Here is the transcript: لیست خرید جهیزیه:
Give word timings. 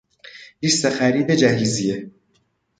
لیست 0.61 0.89
خرید 0.89 1.31
جهیزیه: 1.35 2.11